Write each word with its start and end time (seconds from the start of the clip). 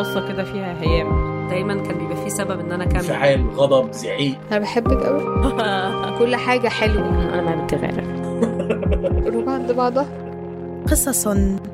بصة 0.00 0.28
كده 0.28 0.44
فيها 0.44 0.82
هيام. 0.82 1.30
دايما 1.48 1.74
كان 1.82 1.98
بيبقى 1.98 2.16
في 2.24 2.30
سبب 2.30 2.60
إن 2.60 2.72
أنا 2.72 2.84
أكمل. 2.84 2.96
انفعال 2.96 3.50
غضب 3.50 3.92
زعيق. 3.92 4.38
أنا 4.50 4.58
بحبك 4.58 5.02
قوي 5.06 5.22
كل 6.18 6.36
حاجة 6.36 6.68
حلوة. 6.68 7.08
أنا 7.34 7.42
ما 7.56 7.64
بتغير 7.64 8.00
قلوب 9.24 9.48
عند 9.48 9.72
بعضها. 9.72 10.06
قصص 10.90 11.26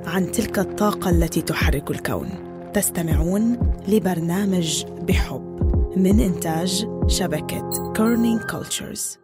عن 0.06 0.30
تلك 0.32 0.58
الطاقة 0.58 1.10
التي 1.10 1.42
تحرك 1.42 1.90
الكون. 1.90 2.28
تستمعون 2.74 3.58
لبرنامج 3.88 4.84
بحب 5.08 5.56
من 5.96 6.20
إنتاج 6.20 6.86
شبكة 7.06 7.92
Kerning 7.96 8.40
Cultures 8.40 9.18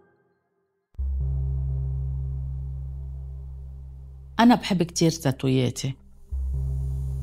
أنا 4.41 4.55
بحب 4.55 4.83
كتير 4.83 5.11
تاتوياتي. 5.11 5.95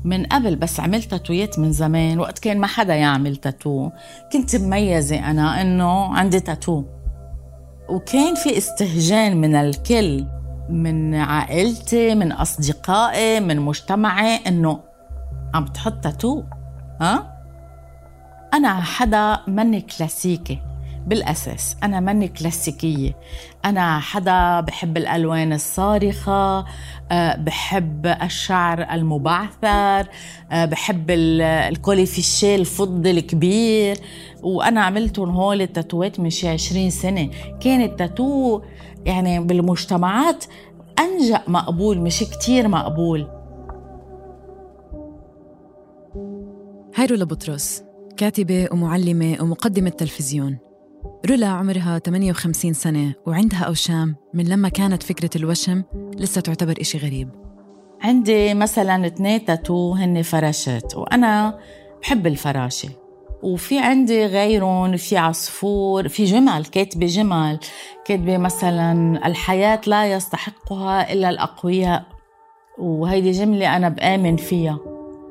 من 0.04 0.24
قبل 0.26 0.56
بس 0.56 0.80
عملت 0.80 1.10
تاتويات 1.10 1.58
من 1.58 1.72
زمان 1.72 2.18
وقت 2.18 2.38
كان 2.38 2.58
ما 2.58 2.66
حدا 2.66 2.94
يعمل 2.94 3.36
تاتو 3.36 3.90
كنت 4.32 4.56
مميزة 4.56 5.30
أنا 5.30 5.60
إنه 5.62 6.16
عندي 6.16 6.40
تاتو 6.40 6.84
وكان 7.88 8.34
في 8.34 8.58
استهجان 8.58 9.36
من 9.36 9.54
الكل 9.54 10.26
من 10.68 11.14
عائلتي 11.14 12.14
من 12.14 12.32
أصدقائي 12.32 13.40
من 13.40 13.60
مجتمعي 13.60 14.36
إنه 14.36 14.80
عم 15.54 15.64
تحط 15.64 15.92
تاتو 15.92 16.42
ها؟ 17.00 17.40
أنا 18.54 18.74
حدا 18.80 19.38
مني 19.48 19.80
كلاسيكي. 19.80 20.58
بالأساس. 21.06 21.76
أنا 21.82 22.00
مني 22.00 22.28
كلاسيكية. 22.28 23.16
أنا 23.64 23.98
حدا 23.98 24.60
بحب 24.60 24.96
الألوان 24.96 25.52
الصارخة 25.52 26.64
أه 27.10 27.36
بحب 27.36 28.06
الشعر 28.06 28.82
المبعثر 28.82 30.08
أه 30.52 30.64
بحب 30.64 31.10
الكوليفيشيه 31.10 32.56
الفضي 32.56 33.10
الكبير. 33.10 33.96
وأنا 34.42 34.80
عملتهم 34.80 35.30
هول 35.30 35.62
التاتوات 35.62 36.20
من 36.20 36.30
شي 36.30 36.48
20 36.48 36.90
سنة. 36.90 37.30
كان 37.60 37.82
التاتو 37.82 38.60
يعني 39.04 39.40
بالمجتمعات 39.40 40.44
أنجأ 40.98 41.42
مقبول 41.48 41.98
مش 41.98 42.20
كتير 42.20 42.68
مقبول. 42.68 43.26
هاي 46.96 47.06
رولا 47.06 47.24
بطرس 47.24 47.82
كاتبة 48.16 48.68
ومعلمة 48.72 49.36
ومقدمة 49.40 49.90
تلفزيون. 49.90 50.58
رولا 51.30 51.46
عمرها 51.46 51.98
58 51.98 52.72
سنة 52.72 53.14
وعندها 53.26 53.64
أوشام 53.64 54.16
من 54.34 54.48
لما 54.48 54.68
كانت 54.68 55.02
فكرة 55.02 55.30
الوشم 55.36 55.82
لسه 56.14 56.40
تعتبر 56.40 56.74
إشي 56.80 56.98
غريب. 56.98 57.28
عندي 58.02 58.54
مثلا 58.54 59.06
اثنين 59.06 59.44
تاتو 59.44 59.92
هن 59.92 60.22
فراشات 60.22 60.96
وأنا 60.96 61.58
بحب 62.02 62.26
الفراشة. 62.26 62.88
وفي 63.42 63.78
عندي 63.78 64.26
غيرهم 64.26 64.96
في 64.96 65.16
عصفور 65.16 66.08
في 66.08 66.24
جمل 66.24 66.64
كاتبة 66.64 67.06
جمل 67.06 67.58
كاتبة 68.04 68.38
مثلا 68.38 69.20
الحياة 69.26 69.80
لا 69.86 70.12
يستحقها 70.12 71.12
إلا 71.12 71.30
الأقوياء. 71.30 72.04
وهيدي 72.78 73.30
جملة 73.30 73.76
أنا 73.76 73.88
بآمن 73.88 74.36
فيها. 74.36 74.78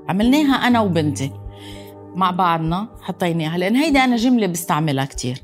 عملناها 0.09 0.67
أنا 0.67 0.81
وبنتي. 0.81 1.31
مع 2.15 2.31
بعضنا 2.31 2.87
حطيناها 3.01 3.57
لأن 3.57 3.75
هيدي 3.75 3.99
أنا 3.99 4.15
جملة 4.15 4.47
بستعملها 4.47 5.05
كتير. 5.05 5.37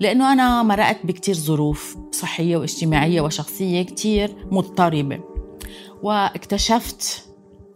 لأنه 0.00 0.32
أنا 0.32 0.62
مرقت 0.62 1.06
بكتير 1.06 1.34
ظروف 1.34 1.96
صحية 2.12 2.56
واجتماعية 2.56 3.20
وشخصية 3.20 3.82
كتير 3.82 4.36
مضطربة. 4.50 5.20
واكتشفت 6.02 7.28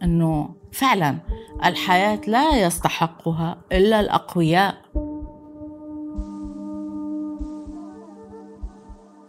أنه 0.03 0.49
فعلا 0.71 1.17
الحياة 1.65 2.21
لا 2.27 2.65
يستحقها 2.65 3.57
إلا 3.71 3.99
الأقوياء. 3.99 4.75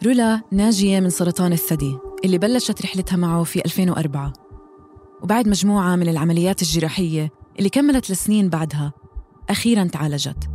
رولا 0.07 0.41
ناجية 0.53 1.01
من 1.01 1.11
سرطان 1.11 1.53
الثدي 1.53 1.99
اللي 2.25 2.39
بلشت 2.39 2.83
رحلتها 2.83 3.17
معه 3.17 3.45
في 3.45 3.65
2004 3.65 4.33
وبعد 5.23 5.49
مجموعة 5.49 5.97
من 5.97 6.09
العمليات 6.09 6.63
الجراحية 6.63 7.31
اللي 7.59 7.69
كملت 7.69 8.11
لسنين 8.11 8.49
بعدها 8.49 8.93
أخيرا 9.51 9.85
تعالجت. 9.85 10.51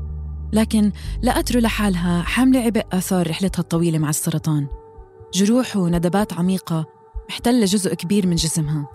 لكن 0.53 0.91
لقت 1.23 1.51
رولا 1.51 1.67
حالها 1.67 2.21
حاملة 2.21 2.59
عبء 2.59 2.83
آثار 2.91 3.29
رحلتها 3.29 3.61
الطويلة 3.61 3.97
مع 3.97 4.09
السرطان. 4.09 4.67
جروح 5.33 5.77
وندبات 5.77 6.33
عميقة 6.33 6.85
محتلة 7.29 7.65
جزء 7.65 7.93
كبير 7.93 8.27
من 8.27 8.35
جسمها 8.35 8.89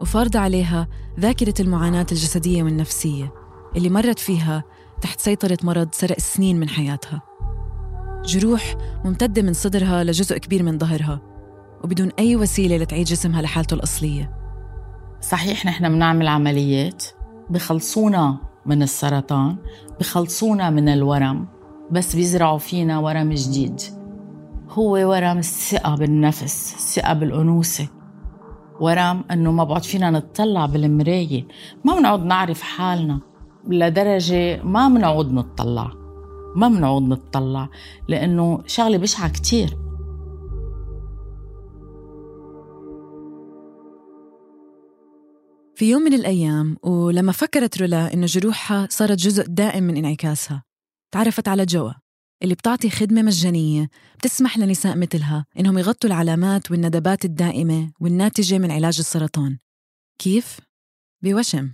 وفارضة 0.00 0.38
عليها 0.38 0.88
ذاكرة 1.20 1.54
المعاناة 1.60 2.06
الجسدية 2.12 2.62
والنفسية 2.62 3.32
اللي 3.76 3.90
مرت 3.90 4.18
فيها 4.18 4.64
تحت 5.02 5.20
سيطرة 5.20 5.58
مرض 5.62 5.88
سرق 5.92 6.18
سنين 6.18 6.60
من 6.60 6.68
حياتها. 6.68 7.22
جروح 8.24 8.76
ممتدة 9.04 9.42
من 9.42 9.52
صدرها 9.52 10.04
لجزء 10.04 10.38
كبير 10.38 10.62
من 10.62 10.78
ظهرها 10.78 11.20
وبدون 11.84 12.10
أي 12.18 12.36
وسيلة 12.36 12.76
لتعيد 12.76 13.06
جسمها 13.06 13.42
لحالته 13.42 13.74
الأصلية. 13.74 14.36
صحيح 15.20 15.66
نحن 15.66 15.88
بنعمل 15.88 16.28
عمليات 16.28 17.04
بخلصونا 17.50 18.38
من 18.66 18.82
السرطان 18.82 19.56
بخلصونا 20.00 20.70
من 20.70 20.88
الورم 20.88 21.46
بس 21.90 22.16
بيزرعوا 22.16 22.58
فينا 22.58 22.98
ورم 22.98 23.32
جديد. 23.32 23.80
هو 24.70 24.92
ورم 24.92 25.38
الثقة 25.38 25.96
بالنفس 25.96 26.74
الثقة 26.74 27.12
بالأنوثة. 27.12 27.88
ورم 28.80 29.24
إنه 29.30 29.52
ما 29.52 29.64
بعد 29.64 29.82
فينا 29.82 30.10
نتطلع 30.10 30.66
بالمراية. 30.66 31.46
ما 31.84 31.98
بنعود 31.98 32.24
نعرف 32.24 32.62
حالنا. 32.62 33.20
لدرجة 33.68 34.62
ما 34.62 34.88
بنعود 34.88 35.32
نتطلع. 35.32 35.90
ما 36.56 36.68
بنعود 36.68 37.02
نتطلع 37.02 37.68
لأنه 38.08 38.62
شغلة 38.66 38.98
بشعة 38.98 39.28
كتير. 39.28 39.85
في 45.76 45.90
يوم 45.90 46.02
من 46.02 46.14
الأيام 46.14 46.76
ولما 46.82 47.32
فكرت 47.32 47.78
رولا 47.78 48.14
إنه 48.14 48.26
جروحها 48.26 48.88
صارت 48.90 49.18
جزء 49.18 49.44
دائم 49.48 49.84
من 49.84 49.96
انعكاسها 49.96 50.62
تعرفت 51.14 51.48
على 51.48 51.66
جوا 51.66 51.92
اللي 52.42 52.54
بتعطي 52.54 52.90
خدمة 52.90 53.22
مجانية 53.22 53.88
بتسمح 54.18 54.58
لنساء 54.58 54.96
مثلها 54.96 55.46
إنهم 55.58 55.78
يغطوا 55.78 56.10
العلامات 56.10 56.70
والندبات 56.70 57.24
الدائمة 57.24 57.92
والناتجة 58.00 58.58
من 58.58 58.70
علاج 58.70 58.98
السرطان. 58.98 59.58
كيف؟ 60.18 60.60
بوشم. 61.22 61.70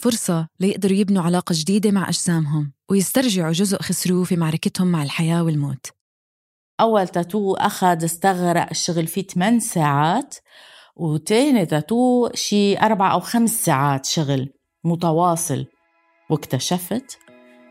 فرصة 0.00 0.48
ليقدروا 0.60 0.96
يبنوا 0.96 1.22
علاقة 1.22 1.52
جديدة 1.56 1.90
مع 1.90 2.08
أجسامهم 2.08 2.72
ويسترجعوا 2.90 3.52
جزء 3.52 3.82
خسروه 3.82 4.24
في 4.24 4.36
معركتهم 4.36 4.86
مع 4.86 5.02
الحياة 5.02 5.44
والموت. 5.44 5.86
أول 6.80 7.08
تاتو 7.08 7.54
أخذ 7.54 8.04
استغرق 8.04 8.66
الشغل 8.70 9.06
فيه 9.06 9.22
8 9.22 9.58
ساعات. 9.58 10.34
وتاني 10.96 11.66
تاتو 11.66 12.28
شي 12.34 12.78
أربع 12.78 13.12
أو 13.12 13.20
خمس 13.20 13.64
ساعات 13.64 14.06
شغل 14.06 14.48
متواصل. 14.84 15.66
واكتشفت 16.30 17.18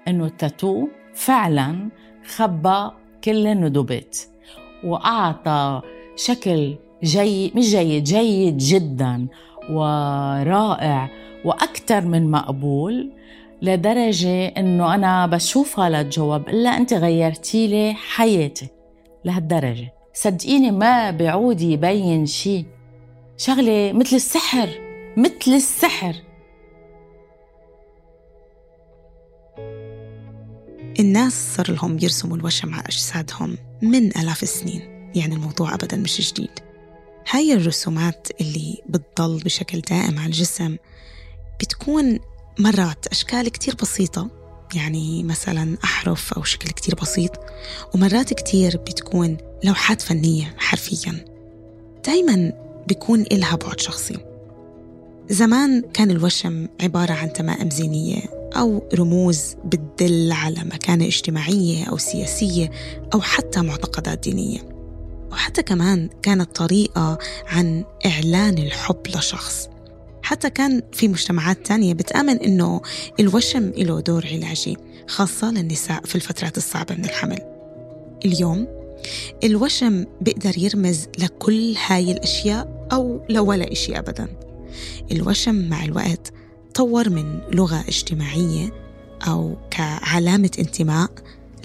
إنه 0.08 0.26
التاتو 0.26 0.88
فعلا 1.14 1.90
خبى 2.36 2.90
كل 3.24 3.48
الندوبات 3.48 4.18
وأعطى 4.84 5.82
شكل 6.16 6.76
جيد 7.04 7.58
مش 7.58 7.70
جيد 7.70 8.04
جيد 8.04 8.58
جدا 8.58 9.28
ورائع 9.70 11.10
وأكثر 11.46 12.02
من 12.06 12.32
مقبول 12.32 13.12
لدرجة 13.62 14.46
إنه 14.48 14.96
أنا 14.96 15.26
بشوفها 15.28 15.90
للجواب 15.90 16.50
إلا 16.50 16.70
أنت 16.70 16.94
غيرتي 16.94 17.68
لي 17.68 17.94
حياتي 17.94 18.68
لهالدرجة. 19.26 19.94
صدقيني 20.14 20.72
ما 20.72 21.12
بعود 21.12 21.62
يبين 21.62 22.26
شيء 22.26 22.66
شغلة 23.38 23.92
مثل 23.94 24.16
السحر 24.16 24.70
مثل 25.18 25.52
السحر. 25.52 26.16
الناس 31.00 31.56
صار 31.56 31.72
لهم 31.72 32.00
يرسموا 32.02 32.38
الوشم 32.38 32.74
على 32.74 32.84
أجسادهم 32.86 33.58
من 33.82 34.08
آلاف 34.08 34.44
السنين 34.44 35.12
يعني 35.16 35.36
الموضوع 35.36 35.74
أبدا 35.74 35.98
مش 35.98 36.32
جديد. 36.32 36.60
هاي 37.30 37.54
الرسومات 37.54 38.28
اللي 38.42 38.82
بتضل 38.90 39.40
بشكل 39.40 39.82
دائم 39.82 40.20
على 40.20 40.26
الجسم 40.26 40.78
بتكون 41.60 42.20
مرات 42.60 43.08
أشكال 43.08 43.50
كتير 43.50 43.76
بسيطة 43.76 44.30
يعني 44.76 45.24
مثلا 45.24 45.78
أحرف 45.84 46.34
أو 46.34 46.44
شكل 46.44 46.70
كتير 46.70 46.96
بسيط 46.96 47.32
ومرات 47.94 48.34
كتير 48.34 48.78
بتكون 48.78 49.38
لوحات 49.64 50.02
فنية 50.02 50.56
حرفيا. 50.58 51.26
دايما 52.06 52.65
بيكون 52.88 53.22
إلها 53.22 53.56
بعد 53.56 53.80
شخصي. 53.80 54.18
زمان 55.30 55.82
كان 55.94 56.12
الوشم 56.12 56.68
عبارة 56.82 57.14
عن 57.14 57.34
تمائم 57.34 57.70
زينية 57.70 58.22
أو 58.58 58.90
رموز 58.94 59.56
بتدل 59.66 60.32
على 60.32 60.60
مكانة 60.64 61.06
اجتماعية 61.06 61.86
أو 61.86 61.98
سياسية 61.98 62.72
أو 63.14 63.22
حتى 63.22 63.62
معتقدات 63.62 64.20
دينية. 64.20 64.60
وحتى 65.32 65.64
كمان 65.64 66.10
كانت 66.22 66.56
طريقة 66.56 67.18
عن 67.48 67.84
إعلان 68.06 68.58
الحب 68.58 69.08
لشخص. 69.08 69.70
حتى 70.22 70.50
كان 70.50 70.82
في 70.92 71.08
مجتمعات 71.08 71.66
تانية 71.66 71.94
بتآمن 71.94 72.38
إنه 72.38 72.82
الوشم 73.20 73.72
له 73.78 74.00
دور 74.00 74.28
علاجي 74.32 74.78
خاصة 75.08 75.52
للنساء 75.52 76.02
في 76.06 76.16
الفترات 76.16 76.58
الصعبة 76.58 76.96
من 76.96 77.06
الحمل. 77.06 77.40
اليوم 78.26 78.68
الوشم 79.44 80.06
بيقدر 80.22 80.58
يرمز 80.58 81.08
لكل 81.20 81.76
هاي 81.88 82.12
الأشياء 82.12 82.75
أو 82.92 83.26
لولا 83.30 83.72
إشي 83.72 84.00
أبدا. 84.00 84.28
الوشم 85.12 85.70
مع 85.70 85.86
الوقت 85.86 86.34
طور 86.74 87.10
من 87.10 87.40
لغة 87.54 87.84
اجتماعية 87.88 88.72
أو 89.28 89.56
كعلامة 89.72 90.52
انتماء 90.60 91.12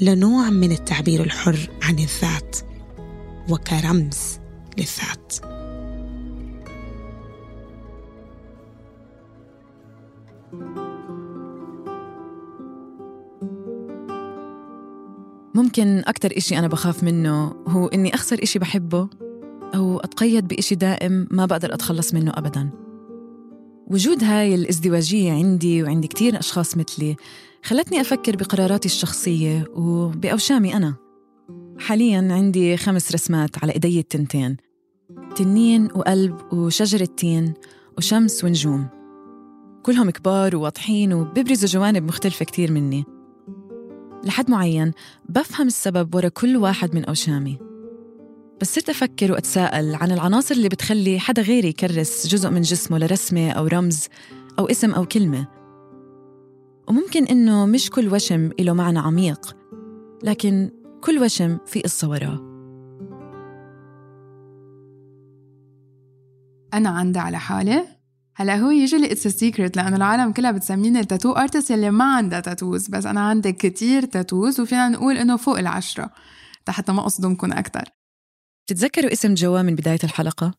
لنوع 0.01 0.51
من 0.51 0.73
التعبير 0.73 1.23
الحر 1.23 1.71
عن 1.83 1.99
الذات 1.99 2.57
وكرمز 3.51 4.39
للذات. 4.79 5.35
ممكن 15.55 16.03
أكتر 16.07 16.37
إشي 16.37 16.59
أنا 16.59 16.69
بخاف 16.69 17.05
منه 17.05 17.55
هو 17.69 17.87
إني 17.87 18.15
أخسر 18.15 18.43
إشي 18.43 18.59
بحبه. 18.59 19.09
أتقيد 20.13 20.49
بإشي 20.49 20.75
دائم 20.75 21.29
ما 21.31 21.47
بقدر 21.47 21.75
أتخلص 21.75 22.15
منه 22.15 22.33
أبداً. 22.35 22.71
وجود 23.87 24.25
هاي 24.25 24.55
الازدواجية 24.55 25.33
عندي 25.33 25.83
وعند 25.83 26.07
كتير 26.07 26.39
أشخاص 26.39 26.77
مثلي 26.77 27.17
خلتني 27.65 28.01
أفكر 28.01 28.37
بقراراتي 28.37 28.87
الشخصية 28.87 29.65
وبأوشامي 29.75 30.77
أنا. 30.77 30.95
حالياً 31.79 32.29
عندي 32.31 32.77
خمس 32.77 33.13
رسمات 33.13 33.63
على 33.63 33.73
إيدي 33.73 34.01
التنتين 34.01 34.57
تنين 35.37 35.85
وقلب 35.85 36.53
وشجرة 36.53 37.09
تين 37.17 37.55
وشمس 37.99 38.45
ونجوم. 38.45 38.87
كلهم 39.83 40.11
كبار 40.11 40.57
وواضحين 40.57 41.13
وبيبرزوا 41.13 41.69
جوانب 41.69 42.03
مختلفة 42.03 42.45
كتير 42.45 42.73
مني. 42.73 43.05
لحد 44.25 44.51
معين 44.51 44.93
بفهم 45.29 45.67
السبب 45.67 46.15
ورا 46.15 46.29
كل 46.29 46.57
واحد 46.57 46.95
من 46.95 47.05
أوشامي. 47.05 47.70
بس 48.61 48.75
صرت 48.75 48.89
أفكر 48.89 49.33
وأتساءل 49.33 49.95
عن 49.95 50.13
العناصر 50.13 50.55
اللي 50.55 50.69
بتخلي 50.69 51.21
حدا 51.21 51.43
غيري 51.43 51.69
يكرس 51.69 52.27
جزء 52.27 52.51
من 52.51 52.61
جسمه 52.61 52.99
لرسمة 52.99 53.51
أو 53.51 53.67
رمز 53.67 54.09
أو 54.59 54.67
اسم 54.67 54.93
أو 54.93 55.07
كلمة. 55.07 55.47
وممكن 56.89 57.25
إنه 57.25 57.67
مش 57.67 57.91
كل 57.91 58.15
وشم 58.15 58.51
له 58.61 58.73
معنى 58.73 58.99
عميق 58.99 59.57
لكن 60.23 60.71
كل 61.01 61.19
وشم 61.19 61.59
في 61.67 61.81
قصة 61.81 62.09
وراه. 62.09 62.51
أنا 66.75 66.89
عندي 66.89 67.19
على 67.19 67.39
حالي. 67.39 67.85
هلا 68.35 68.57
هو 68.57 68.71
usually 68.71 69.13
it's 69.13 69.29
secret 69.29 69.77
لأنه 69.77 69.97
العالم 69.97 70.33
كلها 70.33 70.51
بتسميني 70.51 71.01
ال 71.01 71.05
tattoo 71.05 71.33
artist 71.33 71.71
يلي 71.71 71.91
ما 71.91 72.15
عندها 72.15 72.41
tattoos 72.41 72.89
بس 72.89 73.07
أنا 73.07 73.21
عندي 73.21 73.53
كتير 73.53 74.05
tattoos 74.05 74.61
وفينا 74.61 74.89
نقول 74.89 75.17
إنه 75.17 75.37
فوق 75.37 75.59
العشرة 75.59 76.11
حتى 76.69 76.93
ما 76.93 77.07
اصدمكم 77.07 77.53
أكثر 77.53 78.00
بتتذكروا 78.67 79.13
اسم 79.13 79.35
جوا 79.35 79.63
من 79.63 79.75
بداية 79.75 79.99
الحلقة؟ 80.05 80.55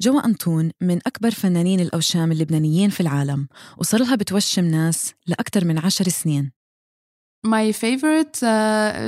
جوا 0.00 0.26
أنطون 0.26 0.70
من 0.80 0.98
أكبر 1.06 1.30
فنانين 1.30 1.80
الأوشام 1.80 2.32
اللبنانيين 2.32 2.90
في 2.90 3.00
العالم 3.00 3.48
وصار 3.78 4.00
لها 4.00 4.14
بتوشم 4.14 4.64
ناس 4.64 5.14
لأكثر 5.26 5.64
من 5.64 5.78
عشر 5.78 6.08
سنين. 6.08 6.52
my 7.44 7.72
favorite 7.72 8.36
uh, 8.36 8.40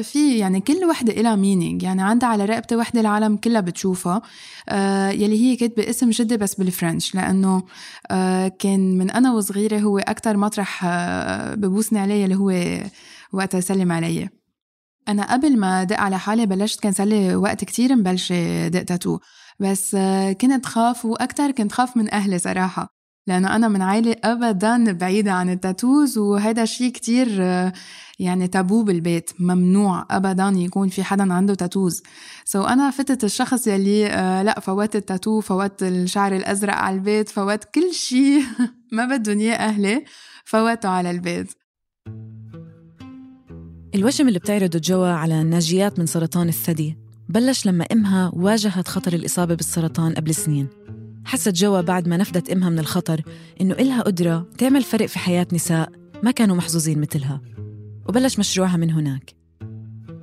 في 0.02 0.38
يعني 0.38 0.60
كل 0.60 0.84
وحدة 0.84 1.12
إلها 1.12 1.36
meaning 1.36 1.82
يعني 1.82 2.02
عندها 2.02 2.28
على 2.28 2.44
رقبتي 2.44 2.76
وحدة 2.76 3.00
العالم 3.00 3.36
كلها 3.36 3.60
بتشوفها. 3.60 4.22
uh, 4.70 4.74
يلي 5.14 5.40
هي 5.40 5.56
كاتبة 5.56 5.90
اسم 5.90 6.10
جدي 6.10 6.36
بس 6.36 6.54
بال 6.54 6.69
French 6.69 7.14
لأنه 7.14 7.60
uh, 7.60 7.64
كان 8.58 8.98
من 8.98 9.10
أنا 9.10 9.32
وصغيرة 9.32 9.78
هو 9.78 9.98
أكتر 9.98 10.36
مطرح 10.36 10.86
ببوسني 11.54 11.98
عليه 11.98 12.24
اللي 12.24 12.36
هو 12.36 12.52
وقتها 13.32 13.58
يسلم 13.58 13.92
علي 13.92 14.41
أنا 15.08 15.32
قبل 15.32 15.58
ما 15.58 15.84
دق 15.84 16.00
على 16.00 16.18
حالي 16.18 16.46
بلشت 16.46 16.80
كان 16.80 16.92
صار 16.92 17.06
لي 17.06 17.36
وقت 17.36 17.64
كتير 17.64 17.96
مبلشة 17.96 18.68
دق 18.68 18.82
تاتو. 18.82 19.18
بس 19.60 19.96
كنت 20.40 20.66
خاف 20.66 21.04
وأكتر 21.04 21.50
كنت 21.50 21.72
خاف 21.72 21.96
من 21.96 22.14
أهلي 22.14 22.38
صراحة. 22.38 22.88
لأنه 23.26 23.56
أنا 23.56 23.68
من 23.68 23.82
عائلة 23.82 24.16
أبدا 24.24 24.92
بعيدة 24.92 25.32
عن 25.32 25.50
ال 25.50 25.59
tattoos 25.59 26.18
وهذا 26.18 26.64
شيء 26.64 26.92
كتير 26.92 27.28
يعني 28.18 28.48
تابو 28.48 28.82
بالبيت 28.82 29.30
ممنوع 29.38 30.06
أبدا 30.10 30.52
يكون 30.56 30.88
في 30.88 31.04
حدا 31.04 31.32
عنده 31.32 31.54
tattoos. 31.54 32.02
so 32.44 32.68
أنا 32.68 32.90
فتت 32.90 33.24
الشخص 33.24 33.66
يلي 33.66 34.08
لأ 34.44 34.60
فوت 34.60 34.96
التاتو 34.96 35.40
فوت 35.40 35.82
الشعر 35.82 36.36
الأزرق 36.36 36.74
على 36.74 36.96
البيت 36.96 37.28
فوت 37.28 37.64
كل 37.64 37.94
شيء 37.94 38.42
ما 38.92 39.04
بدهم 39.04 39.38
إياه 39.38 39.56
أهلي 39.56 40.04
فوته 40.44 40.88
على 40.88 41.10
البيت. 41.10 41.52
الوشم 43.94 44.28
اللي 44.28 44.38
بتعرضه 44.38 44.78
جوا 44.78 45.08
على 45.08 45.40
الناجيات 45.40 45.98
من 45.98 46.06
سرطان 46.06 46.48
الثدي. 46.48 46.96
بلش 47.28 47.66
لما 47.66 47.84
إمها 47.92 48.32
واجهت 48.34 48.88
خطر 48.88 49.12
الإصابة 49.12 49.54
بالسرطان 49.54 50.14
قبل 50.14 50.34
سنين. 50.34 50.68
حست 51.24 51.48
جوا 51.48 51.80
بعد 51.80 52.08
ما 52.08 52.16
نفدت 52.16 52.50
إمها 52.50 52.70
من 52.70 52.78
الخطر 52.78 53.20
إنه 53.60 53.74
إلها 53.74 54.02
قدرة 54.02 54.46
تعمل 54.58 54.82
فرق 54.82 55.06
في 55.06 55.18
حياة 55.18 55.46
نساء 55.52 55.92
ما 56.22 56.30
كانوا 56.30 56.56
محظوظين 56.56 57.00
مثلها. 57.00 57.40
وبلش 58.08 58.38
مشروعها 58.38 58.76
من 58.76 58.90
هناك. 58.90 59.34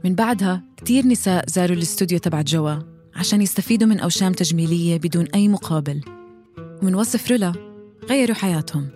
من 0.04 0.16
بعدها 0.16 0.64
كتير 0.78 1.08
نساء 1.08 1.46
زاروا 1.50 1.78
الاستوديو 1.78 2.20
تبع 2.20 2.42
جوا 2.42 2.76
عشان 3.16 3.42
يستفيدوا 3.42 3.88
من 3.88 4.00
أوشام 4.00 4.34
تجميلية 4.34 4.98
بدون 4.98 5.26
أي 5.36 5.48
مقابل. 5.48 6.02
ومن 6.82 6.96
وصف 6.96 7.32
رولا 7.32 7.54
غيروا 8.10 8.36
حياتهم. 8.36 8.88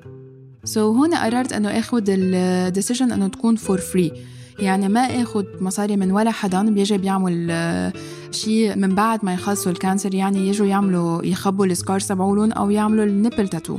so, 0.64 0.98
هون 0.98 1.16
قررت 1.16 1.54
إنه 1.54 1.70
آخذ 1.70 2.04
ال 2.10 2.21
decision 2.21 3.12
إنه 3.12 3.28
تكون 3.28 3.56
for 3.56 3.78
free 3.78 4.12
يعني 4.60 4.90
ما 4.90 5.02
اخذ 5.02 5.46
مصاري 5.62 5.98
من 5.98 6.12
ولا 6.12 6.32
حدا 6.32 6.70
بيجي 6.70 6.98
بيعمل 6.98 7.94
شيء 8.32 8.76
من 8.76 8.96
بعد 8.96 9.26
ما 9.26 9.34
يخلصوا 9.34 9.72
ال 9.72 9.78
cancer 9.78 10.16
يعني 10.16 10.48
يجوا 10.48 10.68
يعملوا 10.68 11.26
يخبوا 11.26 11.66
ال 11.66 11.73
scars 11.73 12.08
تبعولن 12.08 12.52
أو 12.52 12.70
يعملوا 12.70 13.06
ال 13.06 13.12
nipple 13.12 13.48
tattoo. 13.48 13.78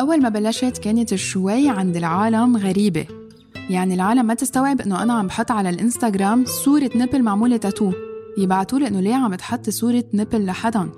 أول 0.00 0.22
ما 0.22 0.28
بلشت 0.28 0.78
كانت 0.78 1.14
شوي 1.14 1.68
عند 1.68 1.96
العالم 1.96 2.56
غريبة. 2.56 3.06
يعني 3.70 3.94
العالم 3.94 4.26
ما 4.26 4.34
تستوعب 4.34 4.80
إنه 4.80 5.02
أنا 5.02 5.12
عم 5.12 5.26
بحط 5.26 5.50
على 5.50 5.70
الإنستغرام 5.70 6.44
صورة 6.46 6.90
nipple 6.96 7.22
معمولة 7.22 7.56
تاتو. 7.56 7.92
يبعتوا 8.38 8.78
لي 8.78 8.88
إنه 8.88 9.00
ليه 9.00 9.14
عم 9.14 9.34
تحطي 9.34 9.70
صورة 9.70 10.04
nipple 10.14 10.46
لحدا. 10.46 10.88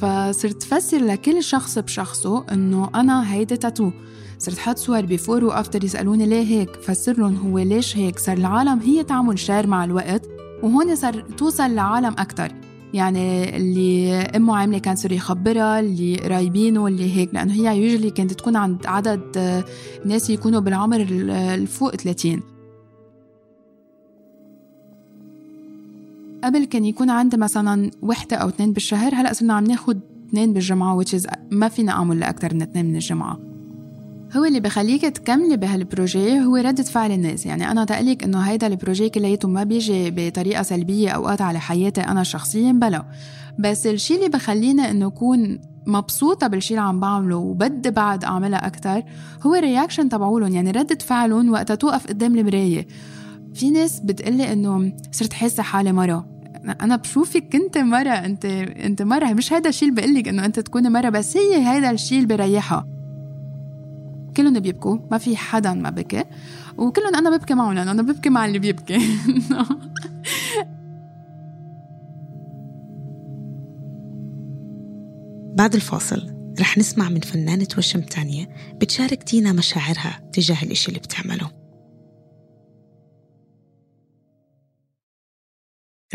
فصرت 0.00 0.62
فسر 0.62 0.98
لكل 0.98 1.42
شخص 1.42 1.78
بشخصه 1.78 2.44
إنه 2.52 2.90
أنا 2.94 3.32
هيدي 3.32 3.56
تاتو. 3.56 3.90
صرت 4.38 4.58
حط 4.58 4.78
صور 4.78 5.00
before 5.00 5.44
و 5.44 5.51
after 5.51 5.84
يسألوني 5.84 6.26
ليه 6.26 6.44
هيك؟ 6.44 6.70
فسر 6.70 7.18
لهم 7.18 7.36
هو 7.36 7.58
ليش 7.58 7.96
هيك؟ 7.96 8.18
صار 8.18 8.36
العالم 8.36 8.78
هي 8.78 9.04
تعمل 9.04 9.38
share 9.38 9.66
مع 9.66 9.84
الوقت 9.84 10.28
وهون 10.62 10.96
صار 10.96 11.20
توصل 11.20 11.74
لعالم 11.74 12.14
أكثر 12.18 12.52
يعني 12.94 13.56
اللي 13.56 14.12
أمه 14.12 14.56
عاملة 14.56 14.78
cancer 14.78 15.12
يخبرها 15.12 15.80
اللي 15.80 16.16
قرايبينه 16.16 16.86
اللي 16.86 17.16
هيك 17.16 17.34
لأنه 17.34 17.52
هي 17.52 17.78
usually 17.78 18.10
كانت 18.10 18.32
تكون 18.32 18.56
عند 18.56 18.86
عدد 18.86 19.38
ناس 20.04 20.30
يكونوا 20.30 20.60
بالعمر 20.60 21.06
الفوق 21.10 21.96
30 21.96 22.40
قبل 26.44 26.64
كان 26.64 26.84
يكون 26.84 27.10
عندي 27.10 27.36
مثلا 27.36 27.90
وحدة 28.02 28.36
أو 28.36 28.48
اثنين 28.48 28.72
بالشهر 28.72 29.14
هلأ 29.14 29.32
صرنا 29.32 29.54
عم 29.54 29.64
ناخد 29.64 30.00
اثنين 30.28 30.52
بالجمعة 30.52 31.02
which 31.02 31.26
ما 31.50 31.68
فينا 31.68 31.92
أعمل 31.92 32.20
لأكثر 32.20 32.54
من 32.54 32.62
اثنين 32.62 32.86
من 32.86 32.94
الجمعة. 32.94 33.45
هو 34.36 34.44
اللي 34.44 34.60
بخليك 34.60 35.02
تكملي 35.02 35.56
بهال 35.56 35.84
projet 35.84 36.40
هو 36.40 36.56
ردة 36.56 36.82
فعل 36.82 37.12
الناس. 37.12 37.46
يعني 37.46 37.70
أنا 37.70 37.84
تقلك 37.84 38.24
إنه 38.24 38.40
هيدا 38.40 38.66
ال 38.66 38.72
projet 38.72 39.08
كلياته 39.08 39.48
ما 39.48 39.64
بيجي 39.64 40.10
بطريقة 40.10 40.62
سلبية 40.62 41.10
أوقات 41.10 41.42
على 41.42 41.60
حياتي 41.60 42.00
أنا 42.00 42.22
شخصيا 42.22 42.72
بلا. 42.72 43.04
بس 43.58 43.86
الشي 43.86 44.14
اللي 44.14 44.28
بخليني 44.28 44.90
إنه 44.90 45.06
أكون 45.06 45.58
مبسوطة 45.86 46.46
بالشي 46.46 46.74
اللي 46.74 46.86
عم 46.86 47.00
بعمله 47.00 47.36
وبدي 47.36 47.90
بعد 47.90 48.24
أعملها 48.24 48.66
أكتر 48.66 49.02
هو 49.46 49.54
ال 49.54 49.60
reaction 49.60 50.08
تبعولن 50.08 50.52
يعني 50.52 50.70
ردة 50.70 50.98
فعلهم 51.00 51.52
وقتها 51.52 51.74
توقف 51.74 52.06
قدام 52.06 52.38
المراية. 52.38 52.86
في 53.54 53.70
ناس 53.70 54.00
بتقلي 54.00 54.52
إنه 54.52 54.92
صرت 55.12 55.32
حاسة 55.32 55.62
حالي 55.62 55.92
مرة. 55.92 56.26
أنا 56.80 56.96
بشوفك 56.96 57.48
كنت 57.52 57.78
مرة 57.78 58.08
أنت 58.08 58.44
أنت 58.44 59.02
مرة. 59.02 59.32
مش 59.32 59.52
هذا 59.52 59.68
الشيء 59.68 59.88
اللي 59.88 60.00
بقول 60.00 60.14
لك 60.14 60.28
إنه 60.28 60.44
أنت 60.44 60.60
تكوني 60.60 60.88
مرة 60.88 61.08
بس 61.08 61.36
هي 61.36 61.62
هذا 61.62 61.90
الشيء 61.90 62.22
اللي 62.22 62.36
بريحها. 62.36 62.95
كلهم 64.36 64.60
بيبكوا. 64.60 64.98
ما 65.10 65.18
في 65.18 65.36
حدا 65.36 65.74
ما 65.74 65.90
بكى 65.90 66.24
وكلهم 66.78 67.14
أنا 67.14 67.36
ببكي 67.36 67.54
معهم 67.54 67.72
لأنه 67.72 67.90
أنا 67.90 68.02
ببكي 68.02 68.30
مع 68.30 68.46
اللي 68.46 68.58
بيبكي. 68.58 68.98
بعد 75.56 75.74
الفاصل 75.74 76.36
رح 76.60 76.78
نسمع 76.78 77.08
من 77.08 77.20
فنانة 77.20 77.68
وشم 77.78 78.00
تانية 78.00 78.48
بتشارك 78.74 79.22
تينا 79.22 79.52
مشاعرها 79.52 80.30
تجاه 80.32 80.62
الإشي 80.62 80.88
اللي 80.88 81.00
بتعمله. 81.00 81.50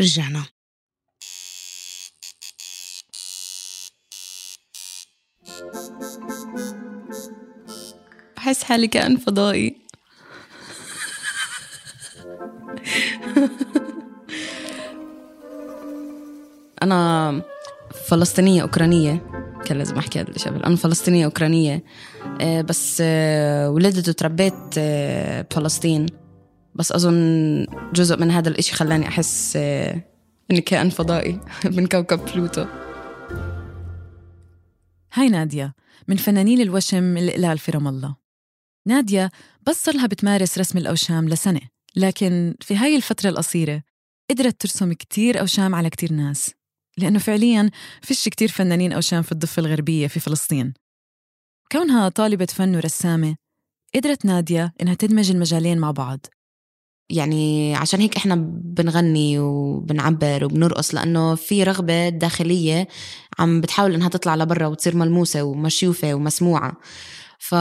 رجعنا. 0.00 0.44
بحس 8.42 8.62
حالي 8.62 8.86
كائن 8.86 9.16
فضائي. 9.16 9.76
أنا 16.82 17.42
فلسطينية 18.08 18.62
أوكرانية 18.62 19.22
كان 19.64 19.78
لازم 19.78 19.98
أحكي 19.98 20.20
هذا 20.20 20.30
الشيء 20.30 20.66
أنا 20.66 20.76
فلسطينية 20.76 21.24
أوكرانية 21.24 21.84
آه، 22.40 22.60
بس 22.60 22.98
آه، 23.04 23.70
ولدت 23.70 24.08
وتربيت 24.08 24.54
آه، 24.78 25.42
بفلسطين 25.42 26.06
بس 26.74 26.92
أظن 26.92 27.66
جزء 27.94 28.20
من 28.20 28.30
هذا 28.30 28.48
الإشي 28.48 28.74
خلاني 28.74 29.08
أحس 29.08 29.56
إني 30.50 30.60
كائن 30.66 30.90
فضائي 30.90 31.40
من 31.76 31.86
كوكب 31.86 32.20
بلوتو. 32.34 32.64
هاي 35.12 35.28
نادية 35.28 35.74
من 36.08 36.16
فنانين 36.16 36.60
الوشم 36.60 37.16
الإقلال 37.16 37.58
في 37.58 37.72
رام 37.72 37.88
الله. 37.88 38.21
نادية 38.88 39.30
بس 39.66 39.84
صار 39.84 39.94
لها 39.94 40.06
بتمارس 40.06 40.58
رسم 40.58 40.78
الأوشام 40.78 41.28
لسنة 41.28 41.60
لكن 41.96 42.54
في 42.60 42.76
هاي 42.76 42.96
الفترة 42.96 43.30
القصيرة 43.30 43.82
قدرت 44.30 44.60
ترسم 44.60 44.92
كتير 44.92 45.40
أوشام 45.40 45.74
على 45.74 45.90
كتير 45.90 46.12
ناس 46.12 46.50
لأنه 46.98 47.18
فعلياً 47.18 47.70
فيش 48.02 48.28
كتير 48.28 48.48
فنانين 48.48 48.92
أوشام 48.92 49.22
في 49.22 49.32
الضفة 49.32 49.60
الغربية 49.60 50.06
في 50.06 50.20
فلسطين. 50.20 50.74
كونها 51.72 52.08
طالبة 52.08 52.46
فن 52.46 52.76
ورسامة 52.76 53.36
قدرت 53.94 54.24
نادية 54.24 54.72
إنها 54.82 54.94
تدمج 54.94 55.30
المجالين 55.30 55.78
مع 55.78 55.90
بعض. 55.90 56.26
يعني 57.10 57.74
عشان 57.74 58.00
هيك 58.00 58.16
إحنا 58.16 58.34
بنغني 58.64 59.38
وبنعبر 59.38 60.44
وبنرقص 60.44 60.94
لأنه 60.94 61.34
في 61.34 61.62
رغبة 61.62 62.08
داخلية 62.08 62.88
عم 63.38 63.60
بتحاول 63.60 63.94
إنها 63.94 64.08
تطلع 64.08 64.34
لبرا 64.36 64.66
وتصير 64.66 64.96
ملموسة 64.96 65.42
ومشيوفة 65.42 66.14
ومسموعة. 66.14 66.72
ف 67.38 67.54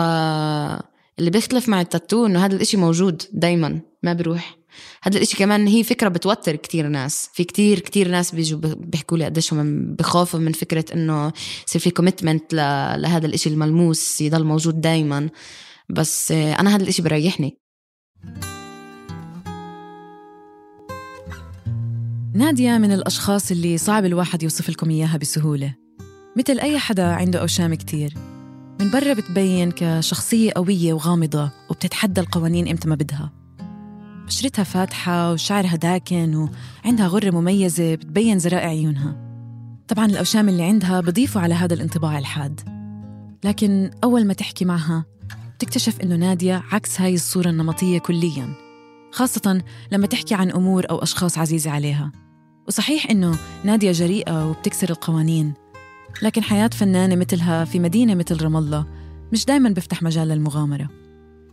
اللي 1.21 1.31
بيختلف 1.31 1.69
مع 1.69 1.81
التاتو 1.81 2.25
إنه 2.25 2.45
هذا 2.45 2.55
الإشي 2.55 2.77
موجود 2.77 3.21
دايما 3.33 3.79
ما 4.03 4.13
بيروح 4.13 4.57
هذا 5.03 5.17
الإشي 5.17 5.37
كمان 5.37 5.67
هي 5.67 5.83
فكرة 5.83 6.09
بتوتر 6.09 6.55
كتير 6.55 6.87
ناس. 6.87 7.29
في 7.33 7.43
كتير 7.43 7.79
كتير 7.79 8.07
ناس 8.07 8.35
بيجوا 8.35 8.59
بيحكوا 8.59 9.17
لي 9.17 9.25
قديش 9.25 9.53
هم 9.53 9.95
بخافوا 9.95 10.39
من 10.39 10.51
فكرة 10.51 10.85
إنه 10.93 11.33
يصير 11.67 11.81
في 11.81 11.89
كوميتمنت 11.89 12.53
لهذا 12.53 13.25
الإشي 13.25 13.49
الملموس 13.49 14.21
يضل 14.21 14.43
موجود 14.43 14.81
دايما. 14.81 15.29
بس 15.89 16.31
أنا 16.31 16.75
هذا 16.75 16.83
الإشي 16.83 17.01
بريحني. 17.01 17.57
نادية 22.33 22.77
من 22.77 22.91
الأشخاص 22.91 23.51
اللي 23.51 23.77
صعب 23.77 24.05
الواحد 24.05 24.43
يوصف 24.43 24.69
لكم 24.69 24.89
إياها 24.89 25.17
بسهولة. 25.17 25.75
مثل 26.37 26.59
أي 26.59 26.79
حدا 26.79 27.05
عنده 27.05 27.41
أوشام 27.41 27.73
كتير. 27.73 28.30
من 28.81 28.89
برا 28.89 29.13
بتبين 29.13 29.71
كشخصية 29.71 30.51
قوية 30.55 30.93
وغامضة 30.93 31.49
وبتتحدى 31.69 32.21
القوانين 32.21 32.67
إمتى 32.67 32.89
ما 32.89 32.95
بدها. 32.95 33.31
بشرتها 34.25 34.63
فاتحة 34.63 35.31
وشعرها 35.31 35.75
داكن 35.75 36.49
وعندها 36.85 37.07
غرة 37.07 37.31
مميزة 37.31 37.95
بتبين 37.95 38.39
زرائع 38.39 38.67
عيونها. 38.67 39.15
طبعا 39.87 40.05
الأوشام 40.05 40.49
اللي 40.49 40.63
عندها 40.63 41.01
بضيفوا 41.01 41.41
على 41.41 41.53
هذا 41.53 41.73
الانطباع 41.73 42.19
الحاد. 42.19 42.61
لكن 43.43 43.91
أول 44.03 44.27
ما 44.27 44.33
تحكي 44.33 44.65
معها 44.65 45.05
بتكتشف 45.55 46.01
إنه 46.01 46.15
نادية 46.15 46.63
عكس 46.71 47.01
هاي 47.01 47.13
الصورة 47.13 47.49
النمطية 47.49 47.99
كلياً 47.99 48.53
خاصة 49.11 49.61
لما 49.91 50.07
تحكي 50.07 50.35
عن 50.35 50.51
أمور 50.51 50.89
أو 50.89 50.97
أشخاص 51.03 51.37
عزيزة 51.37 51.71
عليها. 51.71 52.11
وصحيح 52.67 53.09
إنه 53.09 53.37
نادية 53.63 53.91
جريئة 53.91 54.49
وبتكسر 54.49 54.89
القوانين 54.89 55.53
لكن 56.21 56.43
حياة 56.43 56.67
فنانة 56.67 57.15
مثلها 57.15 57.65
في 57.65 57.79
مدينة 57.79 58.15
مثل 58.15 58.43
رام 58.43 58.57
الله 58.57 58.85
مش 59.33 59.45
دايما 59.45 59.69
بفتح 59.69 60.03
مجال 60.03 60.27
للمغامرة. 60.27 60.89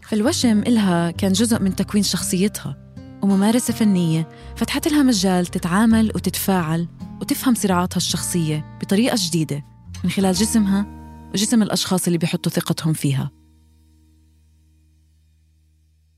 فالوشم 0.03 0.59
إلها 0.59 1.11
كان 1.11 1.33
جزء 1.33 1.63
من 1.63 1.77
تكوين 1.77 2.03
شخصيتها 2.03 2.77
وممارسة 3.23 3.75
فنية 3.75 4.29
فتحت 4.57 4.89
لها 4.89 5.03
مجال 5.03 5.47
تتعامل 5.47 6.13
وتتفاعل 6.15 6.89
وتفهم 7.21 7.55
صراعاتها 7.55 7.97
الشخصية 7.97 8.79
بطريقة 8.81 9.17
جديدة 9.21 9.65
من 10.05 10.11
خلال 10.11 10.35
جسمها 10.35 10.87
وجسم 11.35 11.63
الأشخاص 11.63 12.07
اللي 12.07 12.19
بيحطوا 12.19 12.53
ثقتهم 12.53 12.93
فيها. 12.93 13.31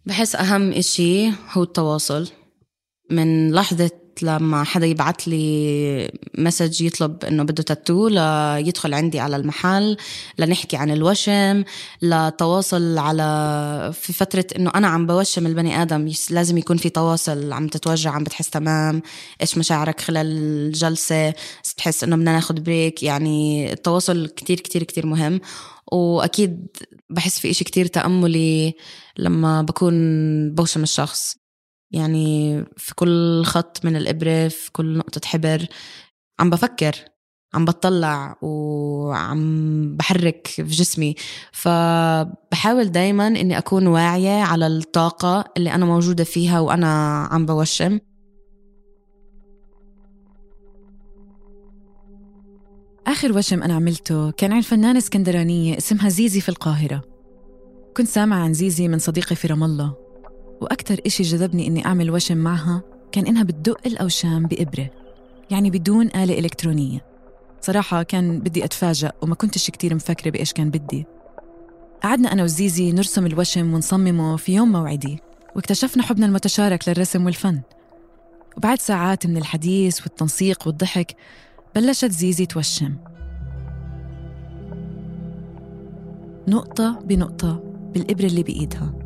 بحس 0.06 0.36
أهم 0.36 0.72
إشي 0.72 1.30
هو 1.30 1.62
التواصل 1.62 2.28
من 3.10 3.52
لحظة 3.52 3.99
لما 4.22 4.64
حدا 4.64 4.86
يبعت 4.86 5.28
لي 5.28 6.10
مسج 6.38 6.82
يطلب 6.82 7.24
إنه 7.24 7.42
بده 7.42 7.62
تاتو 7.62 8.08
ليدخل 8.08 8.94
عندي 8.94 9.20
على 9.20 9.36
المحل 9.36 9.96
لنحكي 10.38 10.76
عن 10.76 10.90
الوشم 10.90 11.64
لتواصل 12.02 12.98
على 12.98 13.92
في 13.94 14.12
فترة 14.12 14.46
إنه 14.56 14.70
أنا 14.74 14.88
عم 14.88 15.06
بوشم 15.06 15.46
البني 15.46 15.82
آدم 15.82 16.12
لازم 16.30 16.58
يكون 16.58 16.76
في 16.76 16.88
تواصل 16.88 17.52
عم 17.52 17.68
تتوجع 17.68 18.10
عم 18.10 18.24
بتحس 18.24 18.50
تمام 18.50 19.02
إيش 19.40 19.58
مشاعرك 19.58 20.00
خلال 20.00 20.26
الجلسة؟ 20.26 21.34
تحس 21.76 22.04
إنه 22.04 22.16
بدنا 22.16 22.32
ناخد 22.32 22.64
بريك 22.64 23.02
يعني 23.02 23.72
التواصل 23.72 24.26
كتير 24.26 24.60
كتير 24.60 24.82
كتير 24.82 25.06
مهم. 25.06 25.40
وأكيد 25.92 26.66
بحس 27.10 27.38
في 27.40 27.50
إشي 27.50 27.64
كتير 27.64 27.86
تأملي 27.86 28.74
لما 29.18 29.62
بكون 29.62 29.94
بوشم 30.54 30.82
الشخص. 30.82 31.39
يعني 31.90 32.64
في 32.76 32.94
كل 32.94 33.44
خط 33.44 33.84
من 33.84 33.96
الإبرة 33.96 34.48
في 34.48 34.72
كل 34.72 34.98
نقطة 34.98 35.20
حبر 35.28 35.66
عم 36.40 36.50
بفكر 36.50 36.94
عم 37.54 37.64
بطلع 37.64 38.36
وعم 38.42 39.96
بحرك 39.96 40.46
في 40.46 40.62
جسمي. 40.62 41.14
فبحاول 41.52 42.84
دايما 42.84 43.26
إني 43.26 43.58
أكون 43.58 43.86
واعية 43.86 44.42
على 44.42 44.66
الطاقة 44.66 45.44
اللي 45.56 45.74
أنا 45.74 45.86
موجودة 45.86 46.24
فيها 46.24 46.60
وأنا 46.60 47.22
عم 47.30 47.46
بوشم. 47.46 47.98
آخر 53.06 53.38
وشم 53.38 53.62
أنا 53.62 53.74
عملته 53.74 54.30
كان 54.30 54.52
عن 54.52 54.60
فنانة 54.60 54.98
اسكندرانية 54.98 55.76
اسمها 55.78 56.08
زيزي 56.08 56.40
في 56.40 56.48
القاهرة. 56.48 57.02
كنت 57.96 58.08
سامعة 58.08 58.38
عن 58.38 58.52
زيزي 58.54 58.88
من 58.88 58.98
صديقي 58.98 59.36
في 59.36 59.48
رام 59.48 59.64
الله. 59.64 60.09
وأكتر 60.60 61.00
إشي 61.06 61.22
جذبني 61.22 61.66
إني 61.66 61.86
أعمل 61.86 62.10
وشم 62.10 62.36
معها 62.36 62.82
كان 63.12 63.26
إنها 63.26 63.42
بتدق 63.42 63.80
الأوشام 63.86 64.46
بإبرة 64.46 64.90
يعني 65.50 65.70
بدون 65.70 66.06
آلة 66.06 66.38
إلكترونية. 66.38 67.04
صراحة 67.60 68.02
كان 68.02 68.40
بدي 68.40 68.64
أتفاجأ 68.64 69.12
وما 69.22 69.34
كنتش 69.34 69.70
كتير 69.70 69.94
مفكرة 69.94 70.30
بإيش 70.30 70.52
كان 70.52 70.70
بدي. 70.70 71.06
قعدنا 72.02 72.32
أنا 72.32 72.42
وزيزي 72.42 72.92
نرسم 72.92 73.26
الوشم 73.26 73.74
ونصممه 73.74 74.36
في 74.36 74.54
يوم 74.54 74.72
موعدي 74.72 75.18
واكتشفنا 75.56 76.02
حبنا 76.02 76.26
المتشارك 76.26 76.88
للرسم 76.88 77.24
والفن. 77.24 77.60
وبعد 78.56 78.78
ساعات 78.78 79.26
من 79.26 79.36
الحديث 79.36 80.02
والتنسيق 80.02 80.66
والضحك 80.66 81.16
بلشت 81.74 82.10
زيزي 82.10 82.46
توشم. 82.46 82.96
نقطة 86.48 87.00
بنقطة 87.04 87.62
بالإبرة 87.94 88.26
اللي 88.26 88.42
بإيدها. 88.42 88.99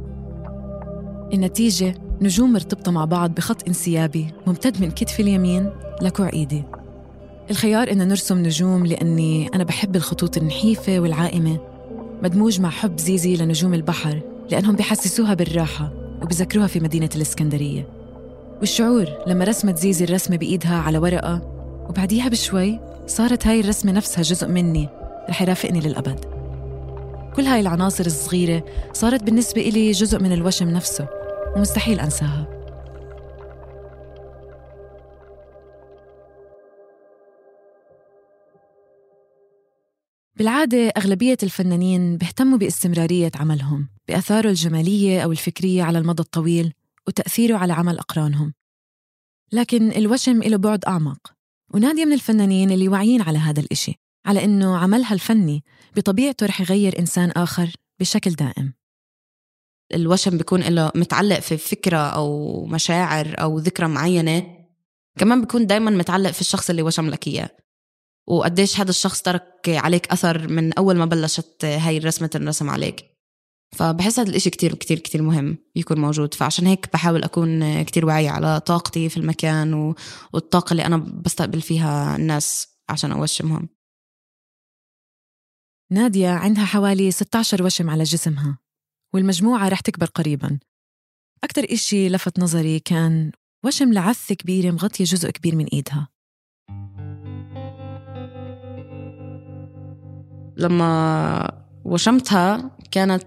النتيجة 1.32 1.94
نجوم 2.20 2.52
مرتبطة 2.52 2.92
مع 2.92 3.04
بعض 3.04 3.34
بخط 3.34 3.68
انسيابي 3.68 4.26
ممتد 4.46 4.80
من 4.80 4.90
كتفي 4.90 5.22
اليمين 5.22 5.70
لكوع 6.02 6.30
إيدي 6.32 6.62
الخيار 7.50 7.92
إن 7.92 8.08
نرسم 8.08 8.38
نجوم 8.38 8.86
لأني 8.86 9.48
أنا 9.54 9.64
بحب 9.64 9.96
الخطوط 9.96 10.36
النحيفة 10.36 10.98
والعائمة. 10.98 11.58
مدموج 12.22 12.60
مع 12.60 12.70
حب 12.70 12.98
زيزي 12.98 13.36
لنجوم 13.36 13.74
البحر 13.74 14.20
لأنهم 14.50 14.76
بحسسوها 14.76 15.34
بالراحة 15.34 15.92
وبذكروها 16.22 16.66
في 16.66 16.80
مدينة 16.80 17.10
الإسكندرية. 17.16 17.88
والشعور 18.60 19.06
لما 19.26 19.44
رسمت 19.44 19.78
زيزي 19.78 20.04
الرسمة 20.04 20.36
بإيدها 20.36 20.76
على 20.76 20.98
ورقة 20.98 21.42
وبعديها 21.88 22.28
بشوي 22.28 22.80
صارت 23.06 23.46
هاي 23.46 23.60
الرسمة 23.60 23.92
نفسها 23.92 24.22
جزء 24.22 24.48
مني 24.48 24.88
رح 25.28 25.42
يرافقني 25.42 25.80
للأبد. 25.80 26.33
كل 27.36 27.42
هاي 27.42 27.60
العناصر 27.60 28.06
الصغيرة 28.06 28.64
صارت 28.92 29.22
بالنسبة 29.22 29.60
إلي 29.60 29.90
جزء 29.90 30.18
من 30.18 30.32
الوشم 30.32 30.68
نفسه 30.68 31.08
ومستحيل 31.56 32.00
أنساها. 32.00 32.54
بالعادة 40.36 40.88
أغلبية 40.88 41.36
الفنانين 41.42 42.16
بيهتموا 42.16 42.58
باستمرارية 42.58 43.32
عملهم 43.34 43.88
بأثاره 44.08 44.48
الجمالية 44.48 45.20
أو 45.20 45.32
الفكرية 45.32 45.82
على 45.82 45.98
المدى 45.98 46.22
الطويل 46.22 46.72
وتأثيره 47.06 47.56
على 47.56 47.72
عمل 47.72 47.98
أقرانهم. 47.98 48.54
لكن 49.52 49.92
الوشم 49.92 50.42
له 50.42 50.56
بعد 50.56 50.84
أعمق 50.84 51.34
ونادية 51.74 52.04
من 52.04 52.12
الفنانين 52.12 52.70
اللي 52.70 52.88
واعيين 52.88 53.22
على 53.22 53.38
هذا 53.38 53.60
الإشي. 53.60 54.03
على 54.26 54.44
إنه 54.44 54.76
عملها 54.76 55.14
الفني. 55.14 55.64
بطبيعته 55.96 56.46
رح 56.46 56.60
يغير 56.60 56.98
إنسان 56.98 57.30
آخر 57.30 57.70
بشكل 58.00 58.30
دائم. 58.30 58.74
الوشم 59.94 60.38
بيكون 60.38 60.60
له 60.60 60.92
متعلق 60.94 61.38
في 61.40 61.56
فكرة 61.56 61.96
أو 61.96 62.64
مشاعر 62.66 63.34
أو 63.40 63.58
ذكرى 63.58 63.88
معينة 63.88 64.64
كمان 65.18 65.40
بيكون 65.40 65.66
دايما 65.66 65.90
متعلق 65.90 66.30
في 66.30 66.40
الشخص 66.40 66.70
اللي 66.70 66.82
وشم 66.82 67.10
لك 67.10 67.26
إياه. 67.26 67.50
وقديش 68.26 68.80
هذا 68.80 68.90
الشخص 68.90 69.22
ترك 69.22 69.68
عليك 69.68 70.06
أثر 70.06 70.48
من 70.48 70.72
أول 70.72 70.96
ما 70.96 71.04
بلشت 71.04 71.64
هاي 71.64 71.98
الرسمة 71.98 72.26
تنرسم 72.26 72.70
عليك. 72.70 73.04
فبحس 73.76 74.18
هذا 74.18 74.30
الإشي 74.30 74.50
كتير 74.50 74.74
كتير 74.74 74.98
كتير 74.98 75.22
مهم 75.22 75.58
يكون 75.76 76.00
موجود. 76.00 76.34
فعشان 76.34 76.66
هيك 76.66 76.92
بحاول 76.92 77.24
أكون 77.24 77.82
كتير 77.82 78.06
واعية 78.06 78.30
على 78.30 78.60
طاقتي 78.60 79.08
في 79.08 79.16
المكان. 79.16 79.94
والطاقة 80.32 80.72
اللي 80.72 80.86
أنا 80.86 80.96
بستقبل 80.96 81.60
فيها 81.60 82.16
الناس 82.16 82.68
عشان 82.88 83.12
أوشمهم. 83.12 83.68
نادية 85.92 86.28
عندها 86.28 86.64
حوالي 86.64 87.10
16 87.10 87.62
وشم 87.62 87.90
على 87.90 88.02
جسمها 88.02 88.58
والمجموعة 89.14 89.68
رح 89.68 89.80
تكبر 89.80 90.06
قريبا. 90.06 90.58
أكتر 91.44 91.64
إشي 91.72 92.08
لفت 92.08 92.40
نظري 92.40 92.80
كان 92.80 93.32
وشم 93.64 93.92
لعثة 93.92 94.34
كبيرة 94.34 94.70
مغطية 94.70 95.04
جزء 95.04 95.30
كبير 95.30 95.56
من 95.56 95.66
إيدها. 95.66 96.08
لما 100.56 101.64
وشمتها 101.84 102.76
كانت 102.90 103.24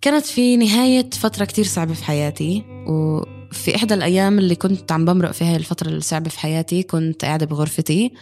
كانت 0.00 0.26
في 0.26 0.56
نهاية 0.56 1.10
فترة 1.10 1.44
كتير 1.44 1.64
صعبة 1.64 1.94
في 1.94 2.04
حياتي 2.04 2.64
وفي 2.88 3.76
إحدى 3.76 3.94
الأيام 3.94 4.38
اللي 4.38 4.54
كنت 4.54 4.92
عم 4.92 5.04
بمرق 5.04 5.30
فيها 5.30 5.56
الفترة 5.56 5.88
الصعبة 5.88 6.30
في 6.30 6.40
حياتي 6.40 6.82
كنت 6.82 7.24
قاعدة 7.24 7.46
بغرفتي 7.46 8.12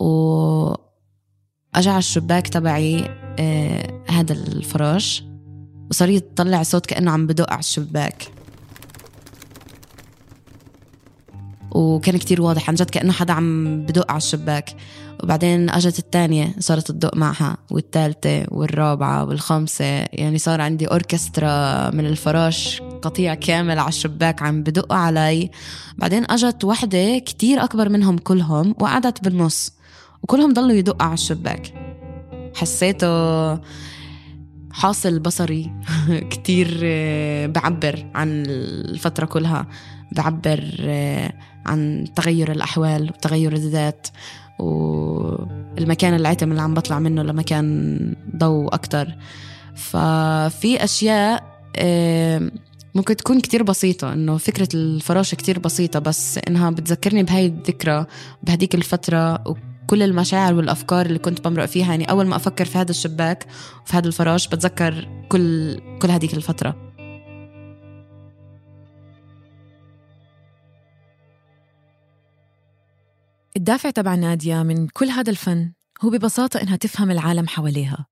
و 0.00 0.87
أجى 1.74 1.90
على 1.90 1.98
الشباك 1.98 2.48
تبعي 2.48 3.10
آه 3.38 4.04
هذا 4.08 4.32
الفراش. 4.32 5.24
وصار 5.90 6.08
يطلع 6.08 6.62
صوت 6.62 6.86
كأنه 6.86 7.10
عم 7.10 7.26
بدق 7.26 7.52
على 7.52 7.60
الشباك. 7.60 8.28
وكان 11.70 12.16
كتير 12.16 12.42
واضح 12.42 12.68
عن 12.68 12.74
جد 12.74 12.90
كأنه 12.90 13.12
حدا 13.12 13.32
عم 13.32 13.80
بدق 13.86 14.10
على 14.10 14.18
الشباك. 14.18 14.76
وبعدين 15.22 15.70
أجت 15.70 15.98
الثانية 15.98 16.54
صارت 16.58 16.88
تدق 16.88 17.16
معها 17.16 17.56
والثالثة 17.70 18.46
والرابعة 18.48 19.24
والخامسة. 19.24 19.84
يعني 20.12 20.38
صار 20.38 20.60
عندي 20.60 20.86
أوركسترا 20.86 21.90
من 21.90 22.06
الفراش 22.06 22.82
قطيع 23.02 23.34
كامل 23.34 23.78
على 23.78 23.88
الشباك 23.88 24.42
عم 24.42 24.62
بدق 24.62 24.92
علي. 24.92 25.50
بعدين 25.98 26.24
أجت 26.30 26.64
وحدة 26.64 27.18
كتير 27.18 27.64
أكبر 27.64 27.88
منهم 27.88 28.18
كلهم 28.18 28.74
وقعدت 28.80 29.24
بالنص. 29.24 29.77
وكلهم 30.22 30.52
ضلوا 30.52 30.72
يدقوا 30.72 31.02
على 31.02 31.14
الشباك. 31.14 31.74
حسيته 32.54 33.08
حاصل 34.72 35.18
بصري 35.18 35.72
كتير 36.30 36.80
آه، 36.84 37.46
بعبر 37.46 38.06
عن 38.14 38.44
الفترة 38.46 39.26
كلها 39.26 39.66
بعبر 40.12 40.74
آه، 40.80 41.32
عن 41.66 42.04
تغير 42.16 42.52
الأحوال 42.52 43.10
وتغير 43.10 43.52
الذات. 43.52 44.06
والمكان 44.58 46.14
العتم 46.14 46.50
اللي 46.50 46.62
عم 46.62 46.74
بطلع 46.74 46.98
منه 46.98 47.22
لمكان 47.22 47.98
ضوء 48.36 48.74
أكتر. 48.74 49.14
ففي 49.74 50.84
أشياء 50.84 51.58
ممكن 52.94 53.16
تكون 53.16 53.40
كتير 53.40 53.62
بسيطة 53.62 54.12
إنه 54.12 54.36
فكرة 54.36 54.68
الفراشة 54.74 55.34
كتير 55.34 55.58
بسيطة 55.58 55.98
بس 55.98 56.38
إنها 56.48 56.70
بتذكرني 56.70 57.22
بهاي 57.22 57.46
الذكرى 57.46 58.06
بهديك 58.42 58.74
الفترة 58.74 59.44
وكل 59.88 60.02
المشاعر 60.02 60.54
والأفكار 60.54 61.06
اللي 61.06 61.18
كنت 61.18 61.48
بمرق 61.48 61.64
فيها. 61.64 61.86
يعني 61.90 62.10
أول 62.10 62.26
ما 62.26 62.36
أفكر 62.36 62.64
في 62.64 62.78
هذا 62.78 62.90
الشباك 62.90 63.46
وفي 63.84 63.96
هذا 63.96 64.06
الفراش 64.06 64.48
بتذكر 64.48 65.08
كل 65.28 65.78
كل 65.98 66.10
هديك 66.10 66.34
الفترة. 66.34 66.92
الدافع 73.56 73.90
تبع 73.90 74.14
نادية 74.14 74.62
من 74.62 74.88
كل 74.88 75.06
هذا 75.06 75.30
الفن 75.30 75.72
هو 76.02 76.10
ببساطة 76.10 76.62
إنها 76.62 76.76
تفهم 76.76 77.10
العالم 77.10 77.48
حواليها 77.48 78.06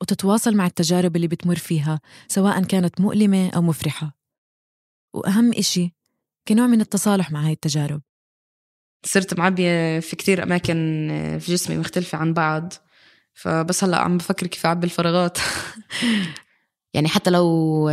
وتتواصل 0.00 0.56
مع 0.56 0.66
التجارب 0.66 1.16
اللي 1.16 1.28
بتمر 1.28 1.56
فيها 1.56 2.00
سواء 2.28 2.62
كانت 2.62 3.00
مؤلمة 3.00 3.50
أو 3.50 3.62
مفرحة. 3.62 4.16
وأهم 5.14 5.52
إشي 5.52 5.94
كنوع 6.48 6.66
من 6.66 6.80
التصالح 6.80 7.30
مع 7.30 7.46
هاي 7.46 7.52
التجارب. 7.52 8.02
صرت 9.04 9.38
معبية 9.38 10.00
في 10.00 10.16
كتير 10.16 10.42
أماكن 10.42 10.76
في 11.40 11.52
جسمي 11.52 11.76
مختلفة 11.76 12.18
عن 12.18 12.32
بعض. 12.34 12.72
فبس 13.34 13.84
هلأ 13.84 13.98
عم 13.98 14.18
بفكر 14.18 14.46
كيف 14.46 14.66
أعبي 14.66 14.84
الفراغات. 14.84 15.38
يعني 16.94 17.08
حتى 17.08 17.30
لو 17.30 17.86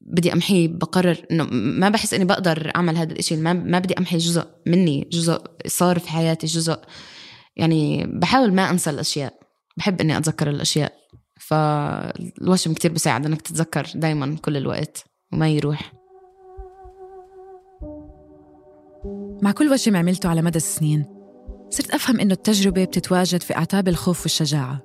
بدي 0.00 0.32
امحيه 0.32 0.68
بقرر 0.68 1.16
إنه 1.30 1.44
ما 1.50 1.88
بحس 1.88 2.14
إني 2.14 2.24
بقدر 2.24 2.72
أعمل 2.76 2.96
هذا 2.96 3.12
الإشي 3.12 3.36
ما 3.36 3.52
ما 3.52 3.78
بدي 3.78 3.94
أمحي 3.98 4.18
جزء 4.18 4.46
مني 4.66 5.08
جزء 5.12 5.42
صار 5.66 5.98
في 5.98 6.08
حياتي 6.08 6.46
جزء 6.46 6.78
يعني 7.56 8.06
بحاول 8.06 8.54
ما 8.54 8.70
أنسى 8.70 8.90
الأشياء. 8.90 9.34
بحب 9.76 10.00
إني 10.00 10.18
أتذكر 10.18 10.50
الأشياء. 10.50 10.92
فالوشم 11.40 12.74
كتير 12.74 12.92
بساعد 12.92 13.26
إنك 13.26 13.42
تتذكر 13.42 13.86
دايما 13.94 14.36
كل 14.42 14.56
الوقت 14.56 15.04
وما 15.32 15.48
يروح. 15.48 15.92
مع 19.42 19.52
كل 19.52 19.72
وشم 19.72 19.96
عملته 19.96 20.28
على 20.28 20.42
مدى 20.42 20.56
السنين 20.56 21.04
صرت 21.70 21.90
أفهم 21.90 22.20
إنه 22.20 22.32
التجربة 22.34 22.84
بتتواجد 22.84 23.42
في 23.42 23.56
أعتاب 23.56 23.88
الخوف 23.88 24.22
والشجاعة. 24.22 24.80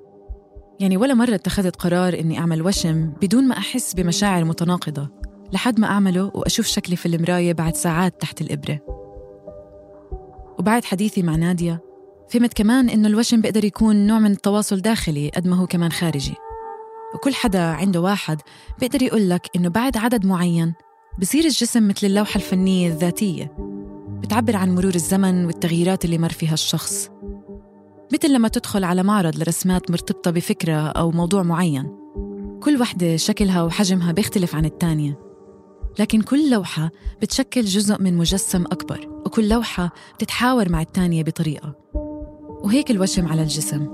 يعني 0.80 0.98
ولا 0.98 1.13
مرة 1.13 1.36
اتخذت 1.36 1.76
قرار 1.76 2.20
إني 2.20 2.39
أعمل 2.39 2.62
وشم 2.62 3.13
بدون 3.22 3.48
ما 3.48 3.58
أحس 3.58 3.93
بمشاعر 3.93 4.43
متناقضة 4.46 5.10
لحد 5.54 5.80
ما 5.80 5.88
أعمله 5.88 6.32
وأشوف 6.36 6.65
شكلي 6.65 6.96
في 6.96 7.06
المراية 7.06 7.54
بعد 7.54 7.76
ساعات 7.76 8.22
تحت 8.22 8.41
الإبرة. 8.41 8.80
وبعد 10.60 10.86
حديثي 10.86 11.22
مع 11.22 11.36
نادية 11.36 11.82
فهمت 12.30 12.54
كمان 12.54 12.89
إنه 12.89 13.08
الوشم 13.08 13.41
بيقدر 13.41 13.65
يكون 13.65 14.08
نوع 14.08 14.20
من 14.20 14.32
التواصل 14.32 14.82
داخلي 14.82 15.30
قد 15.30 15.48
ما 15.48 15.56
هو 15.56 15.67
كمان 15.67 15.91
خارجي. 15.91 16.36
وكل 17.15 17.34
حدا 17.34 17.62
عنده 17.62 18.02
واحد 18.02 18.41
بيقدر 18.80 19.02
يقول 19.02 19.30
لك 19.30 19.48
إنه 19.56 19.70
بعد 19.70 19.98
عدد 19.98 20.26
معين 20.26 20.74
بصير 21.20 21.46
الجسم 21.46 21.88
مثل 21.88 22.08
اللوحة 22.08 22.36
الفنية 22.36 22.88
الذاتية. 22.88 23.78
بتعبر 24.17 24.56
عن 24.56 24.75
مرور 24.75 24.95
الزمن 24.95 25.45
والتغييرات 25.45 26.06
اللي 26.06 26.17
مر 26.17 26.30
فيها 26.30 26.53
الشخص. 26.53 27.10
مثل 28.13 28.34
لما 28.34 28.47
تدخل 28.47 28.84
على 28.84 29.03
معرض 29.03 29.36
لرسمات 29.36 29.91
مرتبطة 29.91 30.32
بفكرة 30.32 30.88
أو 30.88 31.12
موضوع 31.12 31.43
معين 31.43 31.97
كل 32.63 32.82
وحدة 32.82 33.17
شكلها 33.17 33.63
وحجمها 33.63 34.12
بيختلف 34.12 34.56
عن 34.56 34.65
التانية. 34.65 35.19
لكن 35.99 36.21
كل 36.21 36.51
لوحة 36.51 36.89
بتشكل 37.21 37.62
جزء 37.62 38.01
من 38.01 38.17
مجسم 38.17 38.62
أكبر 38.62 39.21
وكل 39.25 39.49
لوحة 39.49 39.91
بتتحاور 40.15 40.71
مع 40.71 40.82
التانية 40.82 41.23
بطريقة. 41.23 41.75
وهيك 42.63 42.91
الوشم 42.91 43.27
على 43.27 43.41
الجسم. 43.41 43.88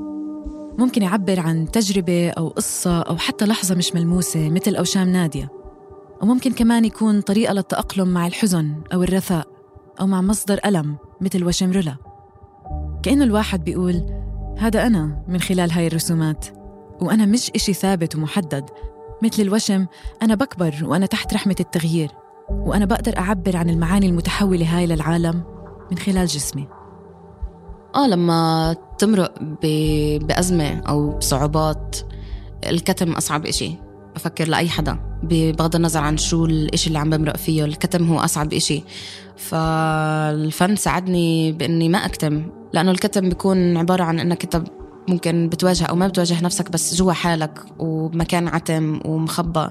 ممكن 0.78 1.02
يعبر 1.02 1.40
عن 1.40 1.72
تجربة 1.72 2.30
أو 2.30 2.48
قصة 2.48 3.02
أو 3.02 3.18
حتى 3.18 3.46
لحظة 3.46 3.76
مش 3.76 3.96
ملموسة 3.96 4.50
مثل 4.50 4.76
أوشام 4.76 5.10
نادية. 5.10 5.50
وممكن 6.22 6.54
كمان 6.54 6.86
يكون 6.86 7.22
طريقة 7.22 7.54
للتأقلم 7.54 8.08
مع 8.08 8.28
الحزن 8.28 8.76
أو 8.94 9.04
الرثاء. 9.04 9.53
أو 10.00 10.08
مع 10.08 10.22
مصدر 10.22 10.60
ألم 10.66 10.98
مثل 11.22 11.44
وشم 11.44 11.72
رولا. 11.72 11.96
كأنه 13.04 13.24
الواحد 13.24 13.64
بيقول 13.64 14.04
هذا 14.58 14.88
أنا 14.88 15.24
من 15.28 15.40
خلال 15.40 15.72
هاي 15.72 15.88
الرسومات 15.88 16.46
وأنا 17.02 17.26
مش 17.26 17.52
إشي 17.56 17.74
ثابت 17.74 18.16
ومحدد. 18.16 18.70
مثل 19.24 19.42
الوشم 19.42 19.86
أنا 20.22 20.36
بكبر 20.36 20.76
وأنا 20.84 21.06
تحت 21.06 21.34
رحمة 21.34 21.56
التغيير 21.60 22.12
وأنا 22.50 22.86
بقدر 22.86 23.18
أعبر 23.18 23.58
عن 23.58 23.70
المعاني 23.70 24.08
المتحولة 24.08 24.78
هاي 24.78 24.88
للعالم 24.88 25.44
من 25.92 25.98
خلال 25.98 26.28
جسمي. 26.28 26.68
آه 27.96 28.08
لما 28.08 28.76
تمرق 28.98 29.34
بأزمة 30.22 30.80
أو 30.80 31.18
بصعوبات 31.18 31.98
الكتم 32.70 33.12
أصعب 33.12 33.46
إشي. 33.46 33.78
بفكر 34.16 34.48
لأي 34.48 34.70
حدا 34.70 35.00
بغض 35.24 35.76
النظر 35.76 36.00
عن 36.00 36.18
شو 36.18 36.46
الإشي 36.46 36.88
اللي 36.88 37.00
عم 37.00 37.10
بمرق 37.10 37.38
فيه 37.38 37.66
الكتم 37.66 38.08
هو 38.08 38.20
أصعب 38.20 38.54
إشي. 38.54 38.84
فالفن 39.38 40.76
ساعدني 40.76 41.52
بإني 41.52 41.90
ما 41.90 41.98
أكتم 41.98 42.46
لأنه 42.74 42.92
الكتم 42.92 43.30
بيكون 43.30 43.78
عبارة 43.78 44.04
عن 44.04 44.20
إنك 44.20 44.44
أنت 44.44 44.64
ممكن 45.10 45.50
بتواجه 45.50 45.84
أو 45.84 45.96
ما 45.96 46.08
بتواجه 46.08 46.44
نفسك 46.44 46.72
بس 46.72 46.96
جوا 46.96 47.14
حالك 47.14 47.60
وبمكان 47.80 48.48
عتم 48.48 49.00
ومخبى 49.06 49.70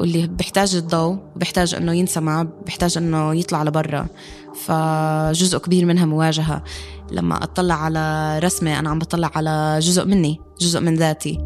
واللي 0.00 0.26
بيحتاج 0.26 0.74
الضوء 0.74 1.18
بيحتاج 1.36 1.74
إنه 1.74 1.92
ينسمع 1.92 2.42
بيحتاج 2.42 2.98
إنه 2.98 3.34
يطلع 3.34 3.62
لبرا. 3.62 4.06
فجزء 4.54 5.58
كبير 5.58 5.86
منها 5.86 6.06
مواجهة. 6.06 6.64
لما 7.12 7.42
أطلع 7.42 7.74
على 7.74 8.38
رسمة 8.38 8.78
أنا 8.78 8.90
عم 8.90 8.98
بطلع 8.98 9.30
على 9.34 9.78
جزء 9.82 10.04
مني 10.04 10.40
جزء 10.60 10.80
من 10.80 10.94
ذاتي. 10.94 11.38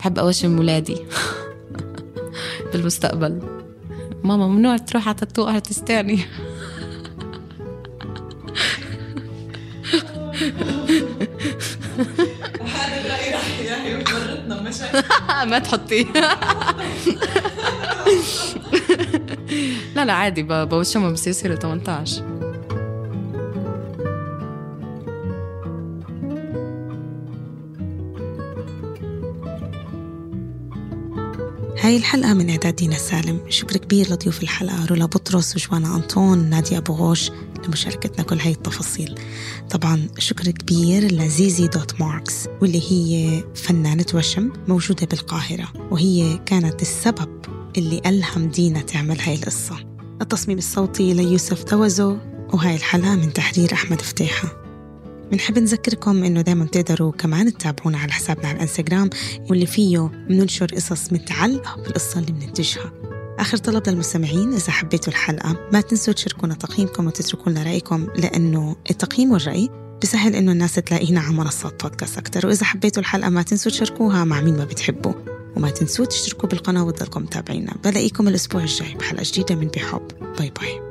بحب 0.00 0.18
أوشم 0.18 0.58
ولادي. 0.58 0.96
بالمستقبل. 2.72 3.42
ماما 4.24 4.48
ممنوع 4.48 4.76
تروح 4.76 5.08
على 5.08 5.16
تاتو 5.16 5.48
ارتست 5.48 5.88
تاني. 5.88 6.20
ما 15.46 15.58
تحطيه 15.58 16.04
لا 19.96 20.04
لا 20.04 20.12
عادي 20.12 20.42
بوشمهم 20.42 21.12
بس 21.12 21.26
يصيروا 21.26 21.56
18 21.56 22.39
هاي 31.82 31.96
الحلقة 31.96 32.34
من 32.34 32.50
إعداد 32.50 32.76
دينا 32.76 32.98
سالم. 32.98 33.40
شكر 33.48 33.76
كبير 33.76 34.12
لضيوف 34.12 34.42
الحلقة 34.42 34.86
رولا 34.86 35.04
بطرس 35.04 35.56
وجوا 35.56 35.96
أنطون 35.96 36.38
نادية 36.38 36.78
أبو 36.78 36.92
غوش 36.92 37.30
لمشاركتنا 37.66 38.24
كل 38.24 38.40
هاي 38.40 38.52
التفاصيل. 38.52 39.18
طبعا 39.70 40.08
شكر 40.18 40.50
كبير 40.50 41.12
لزيزي 41.12 41.68
دوت 41.68 42.00
ماركس 42.00 42.46
واللي 42.62 42.82
هي 42.92 43.44
فنانة 43.54 44.06
وشم 44.14 44.52
موجودة 44.68 45.06
بالقاهرة 45.06 45.72
وهي 45.90 46.38
كانت 46.46 46.82
السبب 46.82 47.40
اللي 47.78 48.00
ألهم 48.06 48.48
دينا 48.48 48.80
تعمل 48.80 49.20
هاي 49.20 49.34
القصة. 49.34 49.76
التصميم 50.22 50.58
الصوتي 50.58 51.14
ليوسف 51.14 51.62
توزو 51.62 52.16
وهاي 52.52 52.76
الحلقة 52.76 53.14
من 53.14 53.32
تحرير 53.32 53.72
أحمد 53.72 54.00
فتيحة. 54.00 54.59
بنحب 55.32 55.58
نذكركم 55.58 56.24
إنه 56.24 56.40
دائما 56.40 56.64
بتقدروا 56.64 57.12
كمان 57.12 57.52
تتابعونا 57.52 57.98
على 57.98 58.12
حسابنا 58.12 58.48
على 58.48 58.56
الإنستغرام 58.56 59.10
واللي 59.50 59.66
فيه 59.66 59.98
بننشر 59.98 60.66
قصص 60.74 61.12
متعلقة 61.12 61.82
بالقصة 61.82 62.20
اللي 62.20 62.32
بننتجها. 62.32 62.92
آخر 63.38 63.56
طلب 63.56 63.88
للمستمعين 63.88 64.52
إذا 64.52 64.70
حبيتوا 64.70 65.12
الحلقة 65.12 65.68
ما 65.72 65.80
تنسوا 65.80 66.12
تشاركونا 66.12 66.54
تقييمكم 66.54 67.06
وتتركوا 67.06 67.52
لنا 67.52 67.62
رأيكم 67.62 68.06
لأنه 68.16 68.76
التقييم 68.90 69.32
والرأي 69.32 69.68
بسهل 70.02 70.34
إنه 70.34 70.52
الناس 70.52 70.74
تلاقينا 70.74 71.20
على 71.20 71.34
منصات 71.34 71.82
بودكاست 71.82 72.18
أكتر. 72.18 72.46
وإذا 72.46 72.64
حبيتوا 72.64 73.02
الحلقة 73.02 73.30
ما 73.30 73.42
تنسوا 73.42 73.72
تشاركوها 73.72 74.24
مع 74.24 74.40
مين 74.40 74.56
ما 74.56 74.64
بتحبوا. 74.64 75.12
وما 75.56 75.70
تنسوا 75.70 76.04
تشتركوا 76.04 76.48
بالقناة 76.48 76.84
وتضلكم 76.84 77.22
متابعينا. 77.22 77.72
بلاقيكم 77.84 78.28
الأسبوع 78.28 78.62
الجاي 78.62 78.94
بحلقة 78.94 79.22
جديدة 79.26 79.54
من 79.54 79.68
بحب. 79.68 80.08
باي 80.38 80.52
باي. 80.60 80.89